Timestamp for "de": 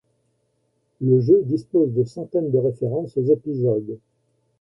1.93-2.03, 2.49-2.57